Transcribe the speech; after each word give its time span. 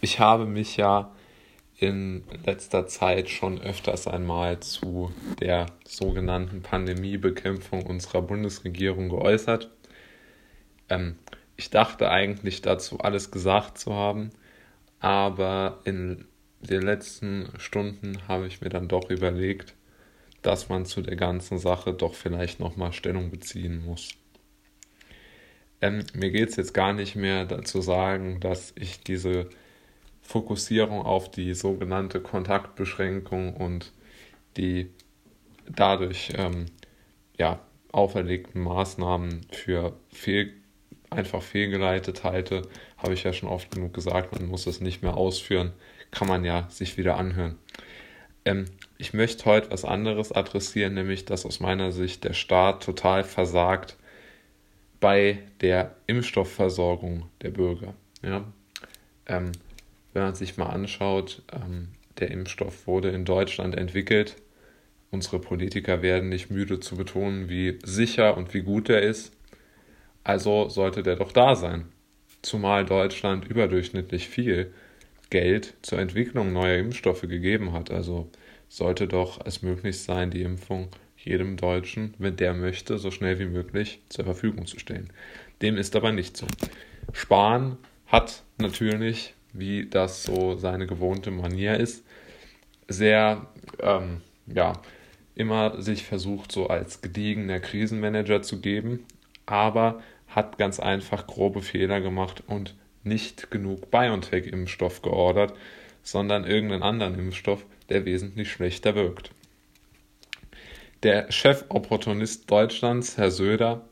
Ich 0.00 0.20
habe 0.20 0.46
mich 0.46 0.76
ja 0.76 1.12
in 1.78 2.24
letzter 2.44 2.86
Zeit 2.86 3.28
schon 3.28 3.60
öfters 3.60 4.06
einmal 4.06 4.60
zu 4.60 5.12
der 5.40 5.66
sogenannten 5.86 6.62
Pandemiebekämpfung 6.62 7.84
unserer 7.84 8.22
Bundesregierung 8.22 9.08
geäußert. 9.08 9.70
Ähm, 10.88 11.16
ich 11.56 11.70
dachte 11.70 12.10
eigentlich 12.10 12.62
dazu 12.62 13.00
alles 13.00 13.30
gesagt 13.30 13.78
zu 13.78 13.94
haben, 13.94 14.30
aber 15.00 15.80
in 15.84 16.26
den 16.60 16.82
letzten 16.82 17.48
Stunden 17.58 18.26
habe 18.28 18.46
ich 18.46 18.60
mir 18.60 18.68
dann 18.68 18.88
doch 18.88 19.10
überlegt, 19.10 19.74
dass 20.42 20.68
man 20.68 20.86
zu 20.86 21.02
der 21.02 21.16
ganzen 21.16 21.58
Sache 21.58 21.92
doch 21.92 22.14
vielleicht 22.14 22.60
nochmal 22.60 22.92
Stellung 22.92 23.30
beziehen 23.30 23.84
muss. 23.84 24.10
Ähm, 25.80 26.04
mir 26.14 26.30
geht 26.30 26.50
es 26.50 26.56
jetzt 26.56 26.72
gar 26.72 26.92
nicht 26.92 27.16
mehr 27.16 27.44
dazu 27.44 27.80
sagen, 27.82 28.40
dass 28.40 28.72
ich 28.76 29.00
diese 29.00 29.50
Fokussierung 30.26 31.02
auf 31.02 31.30
die 31.30 31.54
sogenannte 31.54 32.20
Kontaktbeschränkung 32.20 33.54
und 33.54 33.92
die 34.56 34.90
dadurch 35.68 36.32
ähm, 36.36 36.66
ja, 37.38 37.60
auferlegten 37.92 38.62
Maßnahmen 38.62 39.46
für 39.52 39.96
fehl, 40.08 40.52
einfach 41.10 41.42
fehlgeleitet 41.42 42.24
halte, 42.24 42.62
habe 42.98 43.14
ich 43.14 43.24
ja 43.24 43.32
schon 43.32 43.48
oft 43.48 43.70
genug 43.70 43.94
gesagt, 43.94 44.32
man 44.32 44.48
muss 44.48 44.66
es 44.66 44.80
nicht 44.80 45.02
mehr 45.02 45.16
ausführen, 45.16 45.72
kann 46.10 46.28
man 46.28 46.44
ja 46.44 46.68
sich 46.70 46.98
wieder 46.98 47.16
anhören. 47.16 47.58
Ähm, 48.44 48.66
ich 48.98 49.12
möchte 49.12 49.44
heute 49.44 49.70
was 49.70 49.84
anderes 49.84 50.32
adressieren, 50.32 50.94
nämlich 50.94 51.24
dass 51.24 51.46
aus 51.46 51.60
meiner 51.60 51.92
Sicht 51.92 52.24
der 52.24 52.32
Staat 52.32 52.82
total 52.82 53.24
versagt 53.24 53.96
bei 55.00 55.38
der 55.60 55.96
Impfstoffversorgung 56.06 57.28
der 57.42 57.50
Bürger. 57.50 57.94
Ja? 58.22 58.44
Ähm, 59.26 59.52
wenn 60.16 60.22
man 60.22 60.34
sich 60.34 60.56
mal 60.56 60.70
anschaut, 60.70 61.42
ähm, 61.52 61.88
der 62.18 62.30
Impfstoff 62.30 62.86
wurde 62.86 63.10
in 63.10 63.26
Deutschland 63.26 63.76
entwickelt. 63.76 64.36
Unsere 65.10 65.38
Politiker 65.38 66.00
werden 66.00 66.30
nicht 66.30 66.50
müde 66.50 66.80
zu 66.80 66.96
betonen, 66.96 67.50
wie 67.50 67.78
sicher 67.84 68.34
und 68.34 68.54
wie 68.54 68.62
gut 68.62 68.88
er 68.88 69.02
ist. 69.02 69.36
Also 70.24 70.70
sollte 70.70 71.02
der 71.02 71.16
doch 71.16 71.32
da 71.32 71.54
sein. 71.54 71.84
Zumal 72.40 72.86
Deutschland 72.86 73.44
überdurchschnittlich 73.44 74.26
viel 74.30 74.72
Geld 75.28 75.74
zur 75.82 75.98
Entwicklung 75.98 76.50
neuer 76.50 76.78
Impfstoffe 76.78 77.28
gegeben 77.28 77.74
hat. 77.74 77.90
Also 77.90 78.30
sollte 78.70 79.08
doch 79.08 79.44
es 79.44 79.60
möglich 79.60 80.00
sein, 80.00 80.30
die 80.30 80.42
Impfung 80.42 80.88
jedem 81.18 81.58
Deutschen, 81.58 82.14
wenn 82.16 82.36
der 82.36 82.54
möchte, 82.54 82.96
so 82.96 83.10
schnell 83.10 83.38
wie 83.38 83.44
möglich 83.44 84.00
zur 84.08 84.24
Verfügung 84.24 84.64
zu 84.64 84.78
stellen. 84.78 85.12
Dem 85.60 85.76
ist 85.76 85.94
aber 85.94 86.12
nicht 86.12 86.38
so. 86.38 86.46
Spahn 87.12 87.76
hat 88.06 88.44
natürlich 88.56 89.34
wie 89.58 89.86
das 89.86 90.24
so 90.24 90.56
seine 90.56 90.86
gewohnte 90.86 91.30
Manier 91.30 91.78
ist, 91.78 92.04
sehr, 92.88 93.46
ähm, 93.80 94.20
ja, 94.46 94.74
immer 95.34 95.80
sich 95.82 96.04
versucht, 96.04 96.52
so 96.52 96.68
als 96.68 97.02
gediegener 97.02 97.60
Krisenmanager 97.60 98.42
zu 98.42 98.60
geben, 98.60 99.04
aber 99.44 100.02
hat 100.28 100.58
ganz 100.58 100.80
einfach 100.80 101.26
grobe 101.26 101.62
Fehler 101.62 102.00
gemacht 102.00 102.42
und 102.46 102.74
nicht 103.04 103.50
genug 103.50 103.90
BioNTech-Impfstoff 103.90 105.02
geordert, 105.02 105.54
sondern 106.02 106.44
irgendeinen 106.44 106.82
anderen 106.82 107.18
Impfstoff, 107.18 107.64
der 107.88 108.04
wesentlich 108.04 108.50
schlechter 108.50 108.94
wirkt. 108.94 109.30
Der 111.02 111.30
Chefopportunist 111.30 112.50
Deutschlands, 112.50 113.16
Herr 113.16 113.30
Söder, 113.30 113.84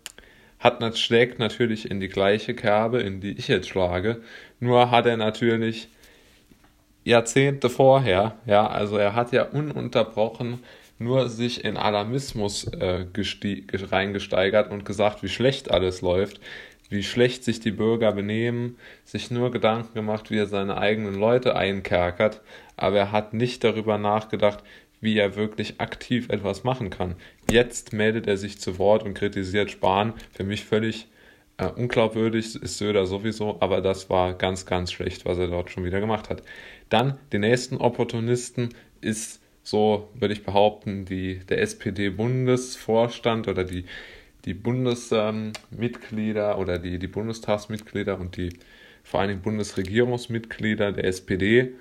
hat, 0.64 0.98
schlägt 0.98 1.38
natürlich 1.38 1.90
in 1.90 2.00
die 2.00 2.08
gleiche 2.08 2.54
Kerbe, 2.54 3.00
in 3.00 3.20
die 3.20 3.32
ich 3.32 3.48
jetzt 3.48 3.68
schlage. 3.68 4.22
Nur 4.58 4.90
hat 4.90 5.06
er 5.06 5.16
natürlich 5.16 5.88
Jahrzehnte 7.04 7.68
vorher, 7.68 8.38
ja, 8.46 8.66
also 8.66 8.96
er 8.96 9.14
hat 9.14 9.32
ja 9.32 9.42
ununterbrochen 9.44 10.60
nur 10.98 11.28
sich 11.28 11.64
in 11.64 11.76
Alarmismus 11.76 12.64
äh, 12.64 13.06
reingesteigert 13.72 14.70
und 14.70 14.86
gesagt, 14.86 15.22
wie 15.22 15.28
schlecht 15.28 15.70
alles 15.70 16.00
läuft, 16.00 16.40
wie 16.88 17.02
schlecht 17.02 17.44
sich 17.44 17.60
die 17.60 17.72
Bürger 17.72 18.12
benehmen, 18.12 18.78
sich 19.04 19.30
nur 19.30 19.50
Gedanken 19.50 19.92
gemacht, 19.92 20.30
wie 20.30 20.38
er 20.38 20.46
seine 20.46 20.78
eigenen 20.78 21.14
Leute 21.14 21.56
einkerkert, 21.56 22.40
aber 22.76 22.96
er 22.96 23.12
hat 23.12 23.34
nicht 23.34 23.64
darüber 23.64 23.98
nachgedacht, 23.98 24.62
wie 25.04 25.18
er 25.18 25.36
wirklich 25.36 25.80
aktiv 25.80 26.30
etwas 26.30 26.64
machen 26.64 26.90
kann. 26.90 27.14
Jetzt 27.50 27.92
meldet 27.92 28.26
er 28.26 28.38
sich 28.38 28.58
zu 28.58 28.78
Wort 28.78 29.02
und 29.02 29.14
kritisiert 29.14 29.70
Spahn. 29.70 30.14
Für 30.32 30.44
mich 30.44 30.64
völlig 30.64 31.08
äh, 31.58 31.66
unglaubwürdig 31.66 32.56
ist 32.56 32.78
Söder 32.78 33.06
sowieso, 33.06 33.58
aber 33.60 33.82
das 33.82 34.08
war 34.08 34.32
ganz, 34.34 34.66
ganz 34.66 34.90
schlecht, 34.92 35.26
was 35.26 35.38
er 35.38 35.48
dort 35.48 35.70
schon 35.70 35.84
wieder 35.84 36.00
gemacht 36.00 36.30
hat. 36.30 36.42
Dann 36.88 37.18
den 37.32 37.42
nächsten 37.42 37.76
Opportunisten 37.76 38.70
ist 39.02 39.40
so, 39.62 40.08
würde 40.14 40.34
ich 40.34 40.42
behaupten, 40.42 41.04
die, 41.04 41.40
der 41.48 41.60
SPD-Bundesvorstand 41.60 43.46
oder 43.46 43.64
die, 43.64 43.84
die 44.46 44.54
Bundesmitglieder 44.54 46.52
ähm, 46.52 46.58
oder 46.58 46.78
die, 46.78 46.98
die 46.98 47.08
Bundestagsmitglieder 47.08 48.18
und 48.18 48.36
die 48.36 48.50
vor 49.02 49.20
allen 49.20 49.28
Dingen 49.28 49.42
Bundesregierungsmitglieder 49.42 50.92
der 50.92 51.04
SPD 51.04 51.74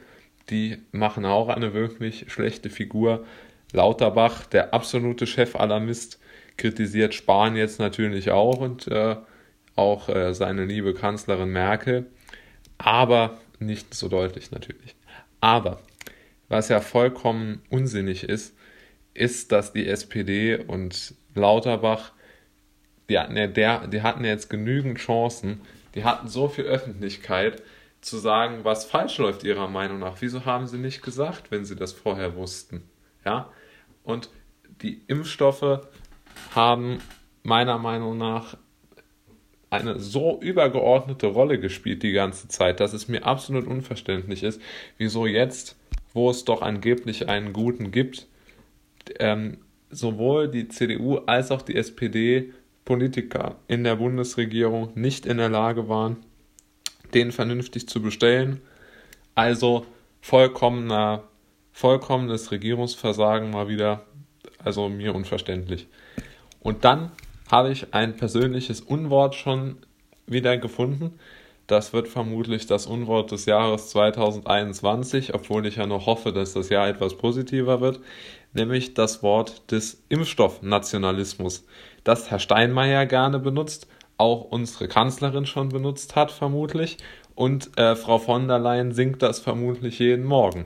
die 0.49 0.77
machen 0.91 1.25
auch 1.25 1.49
eine 1.49 1.73
wirklich 1.73 2.25
schlechte 2.31 2.69
Figur. 2.69 3.25
Lauterbach, 3.71 4.45
der 4.45 4.73
absolute 4.73 5.25
Chefalarmist, 5.25 6.19
kritisiert 6.57 7.13
Spahn 7.13 7.55
jetzt 7.55 7.79
natürlich 7.79 8.31
auch 8.31 8.59
und 8.59 8.87
äh, 8.87 9.15
auch 9.75 10.09
äh, 10.09 10.33
seine 10.33 10.65
liebe 10.65 10.93
Kanzlerin 10.93 11.49
Merkel, 11.49 12.05
aber 12.77 13.39
nicht 13.59 13.93
so 13.93 14.07
deutlich 14.07 14.51
natürlich. 14.51 14.95
Aber 15.41 15.79
was 16.49 16.69
ja 16.69 16.79
vollkommen 16.81 17.61
unsinnig 17.69 18.23
ist, 18.23 18.55
ist, 19.13 19.51
dass 19.51 19.73
die 19.73 19.87
SPD 19.87 20.57
und 20.57 21.15
Lauterbach, 21.35 22.11
die 23.09 23.17
hatten 23.17 23.35
ja, 23.35 23.47
der, 23.47 23.87
die 23.87 24.01
hatten 24.01 24.25
jetzt 24.25 24.49
genügend 24.49 24.99
Chancen, 24.99 25.61
die 25.95 26.03
hatten 26.03 26.27
so 26.27 26.47
viel 26.47 26.65
Öffentlichkeit, 26.65 27.61
zu 28.03 28.17
sagen, 28.17 28.59
was 28.63 28.85
falsch 28.85 29.17
läuft 29.17 29.43
ihrer 29.43 29.67
Meinung 29.67 29.99
nach. 29.99 30.17
Wieso 30.19 30.45
haben 30.45 30.67
sie 30.67 30.77
nicht 30.77 31.01
gesagt, 31.01 31.51
wenn 31.51 31.65
sie 31.65 31.75
das 31.75 31.93
vorher 31.93 32.35
wussten? 32.35 32.83
Ja? 33.25 33.49
Und 34.03 34.29
die 34.81 35.01
Impfstoffe 35.07 35.87
haben 36.53 36.99
meiner 37.43 37.77
Meinung 37.77 38.17
nach 38.17 38.57
eine 39.69 39.99
so 39.99 40.39
übergeordnete 40.41 41.27
Rolle 41.27 41.59
gespielt 41.59 42.03
die 42.03 42.11
ganze 42.11 42.47
Zeit, 42.47 42.79
dass 42.79 42.93
es 42.93 43.07
mir 43.07 43.25
absolut 43.25 43.65
unverständlich 43.65 44.43
ist, 44.43 44.61
wieso 44.97 45.25
jetzt, 45.25 45.77
wo 46.13 46.29
es 46.29 46.45
doch 46.45 46.61
angeblich 46.61 47.27
einen 47.27 47.53
guten 47.53 47.91
gibt, 47.91 48.27
ähm, 49.19 49.57
sowohl 49.89 50.49
die 50.49 50.67
CDU 50.67 51.17
als 51.25 51.51
auch 51.51 51.61
die 51.61 51.75
SPD 51.75 52.53
Politiker 52.85 53.55
in 53.67 53.83
der 53.83 53.95
Bundesregierung 53.95 54.91
nicht 54.95 55.25
in 55.25 55.37
der 55.37 55.49
Lage 55.49 55.87
waren, 55.87 56.17
den 57.13 57.31
vernünftig 57.31 57.87
zu 57.87 58.01
bestellen. 58.01 58.61
Also 59.35 59.85
vollkommener, 60.21 61.23
vollkommenes 61.71 62.51
Regierungsversagen 62.51 63.49
mal 63.49 63.67
wieder. 63.67 64.05
Also 64.63 64.89
mir 64.89 65.13
unverständlich. 65.13 65.87
Und 66.61 66.85
dann 66.85 67.11
habe 67.51 67.71
ich 67.71 67.93
ein 67.93 68.15
persönliches 68.15 68.81
Unwort 68.81 69.35
schon 69.35 69.77
wieder 70.25 70.57
gefunden. 70.57 71.19
Das 71.67 71.93
wird 71.93 72.07
vermutlich 72.07 72.67
das 72.67 72.85
Unwort 72.87 73.31
des 73.31 73.45
Jahres 73.45 73.89
2021, 73.89 75.33
obwohl 75.33 75.65
ich 75.65 75.77
ja 75.77 75.87
noch 75.87 76.05
hoffe, 76.05 76.33
dass 76.33 76.53
das 76.53 76.69
Jahr 76.69 76.89
etwas 76.89 77.17
positiver 77.17 77.79
wird, 77.79 77.99
nämlich 78.53 78.93
das 78.93 79.23
Wort 79.23 79.71
des 79.71 80.03
Impfstoffnationalismus, 80.09 81.65
das 82.03 82.29
Herr 82.29 82.39
Steinmeier 82.39 83.05
gerne 83.05 83.39
benutzt 83.39 83.87
auch 84.23 84.45
unsere 84.45 84.87
Kanzlerin 84.87 85.45
schon 85.45 85.69
benutzt 85.69 86.15
hat, 86.15 86.31
vermutlich. 86.31 86.97
Und 87.35 87.77
äh, 87.77 87.95
Frau 87.95 88.19
von 88.19 88.47
der 88.47 88.59
Leyen 88.59 88.93
singt 88.93 89.21
das 89.21 89.39
vermutlich 89.39 89.99
jeden 89.99 90.23
Morgen. 90.23 90.65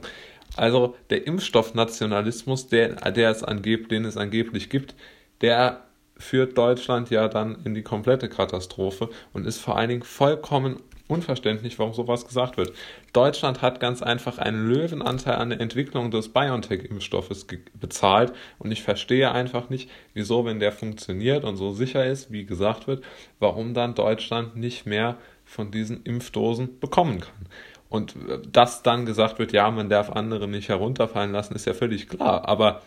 Also 0.56 0.96
der 1.10 1.26
Impfstoffnationalismus, 1.26 2.68
der, 2.68 2.96
der 3.12 3.32
es 3.32 3.44
angeb, 3.44 3.90
den 3.90 4.06
es 4.06 4.18
angeblich 4.18 4.70
gibt, 4.70 4.96
der 5.42 5.82
führt 6.18 6.58
Deutschland 6.58 7.10
ja 7.10 7.28
dann 7.28 7.58
in 7.64 7.74
die 7.74 7.84
komplette 7.84 8.30
Katastrophe 8.30 9.10
und 9.34 9.46
ist 9.46 9.60
vor 9.60 9.78
allen 9.78 9.90
Dingen 9.90 10.04
vollkommen 10.04 10.78
unverständlich, 11.08 11.80
warum 11.80 11.94
sowas 11.94 12.28
gesagt 12.28 12.58
wird. 12.58 12.74
Deutschland 13.14 13.62
hat 13.62 13.80
ganz 13.80 14.02
einfach 14.02 14.38
einen 14.38 14.68
Löwenanteil 14.68 15.36
an 15.36 15.50
der 15.50 15.62
Entwicklung 15.62 16.12
des 16.12 16.30
BioNTech-Impfstoffes 16.30 17.48
bezahlt 17.80 18.34
und 18.60 18.72
ich 18.72 18.84
verstehe 18.84 19.32
einfach 19.32 19.70
nicht, 19.70 19.90
wieso, 20.14 20.46
wenn 20.46 20.60
der 20.60 20.72
funktioniert 20.72 21.44
und 21.44 21.58
so 21.58 21.72
sicher 21.72 22.06
ist, 22.06 22.32
wie 22.32 22.46
gesagt 22.46 22.88
wird, 22.88 23.04
warum 23.40 23.74
dann 23.74 23.96
Deutschland 23.96 24.56
nicht 24.56 24.86
mehr 24.86 25.18
von 25.46 25.72
diesen 25.72 26.04
Impfdosen 26.04 26.80
bekommen 26.80 27.22
kann. 27.22 27.48
Und 27.90 28.16
äh, 28.28 28.40
dass 28.52 28.84
dann 28.84 29.06
gesagt 29.06 29.40
wird, 29.40 29.54
ja, 29.54 29.72
man 29.72 29.90
darf 29.90 30.10
andere 30.10 30.48
nicht 30.48 30.70
herunterfallen 30.70 31.32
lassen, 31.32 31.56
ist 31.56 31.66
ja 31.66 31.74
völlig 31.74 32.10
klar. 32.10 32.48
Aber 32.48 32.82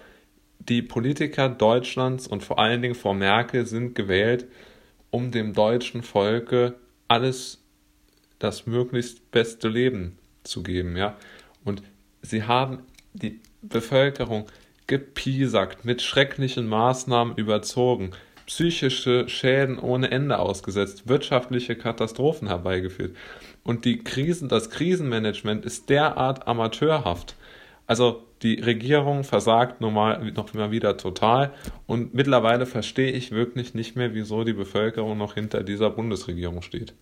die 0.59 0.83
Politiker 0.83 1.49
Deutschlands 1.49 2.27
und 2.27 2.45
vor 2.45 2.59
allen 2.59 2.83
Dingen 2.83 2.95
Frau 2.95 3.15
Merkel 3.15 3.67
sind 3.67 3.95
gewählt, 3.95 4.47
um 5.11 5.31
dem 5.31 5.55
deutschen 5.55 6.03
Volke 6.03 6.75
alles 7.09 7.60
das 8.41 8.67
möglichst 8.67 9.31
beste 9.31 9.69
Leben 9.69 10.19
zu 10.43 10.65
geben, 10.65 10.97
ja. 10.97 11.17
Und 11.65 11.83
sie 12.23 12.43
haben 12.43 12.81
die 13.13 13.41
Bevölkerung 13.63 14.47
gepiesackt, 14.89 15.85
mit 15.85 16.03
schrecklichen 16.03 16.67
Maßnahmen 16.67 17.37
überzogen, 17.37 18.11
psychische 18.47 19.29
Schäden 19.29 19.79
ohne 19.79 20.11
Ende 20.11 20.41
ausgesetzt, 20.41 21.09
wirtschaftliche 21.09 21.77
Katastrophen 21.77 22.49
herbeigeführt. 22.49 23.15
Und 23.63 23.85
die 23.85 23.99
Krisen, 24.03 24.49
das 24.49 24.71
Krisenmanagement 24.71 25.65
ist 25.65 25.89
derart 25.89 26.49
amateurhaft. 26.49 27.37
Also 27.87 28.25
die 28.43 28.61
Regierung 28.61 29.23
versagt 29.23 29.81
normal, 29.81 30.33
noch 30.33 30.55
immer 30.55 30.71
wieder 30.71 30.97
total 30.97 31.53
und 31.87 32.15
mittlerweile 32.15 32.65
verstehe 32.65 33.13
ich 33.13 33.33
wirklich 33.33 33.75
nicht 33.75 33.97
mehr, 33.97 34.15
wieso 34.15 34.45
die 34.45 34.55
Bevölkerung 34.55 35.19
noch 35.19 35.35
hinter 35.35 35.63
dieser 35.63 35.91
Bundesregierung 35.91 36.63
steht. 36.63 36.95